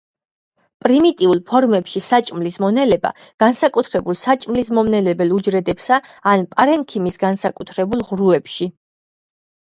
[0.83, 3.11] პრიმიტიულ ფორმებში საჭმლის მონელება
[3.43, 5.99] განსაკუთრებულ საჭმლის მომნელებელ უჯრედებსა
[6.31, 8.69] ან პარენქიმის განსაკუთრებულ ღრუებში.